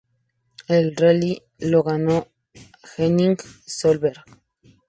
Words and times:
El 0.67 0.95
rally 0.95 1.39
lo 1.59 1.83
ganó 1.83 2.27
Henning 2.97 3.37
Solberg. 3.67 4.23